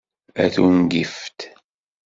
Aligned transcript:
A 0.43 0.45
tungift! 0.53 1.37